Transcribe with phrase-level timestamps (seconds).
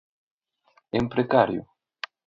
[0.97, 1.61] ¿En precario?